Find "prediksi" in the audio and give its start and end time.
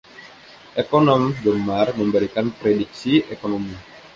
2.59-3.13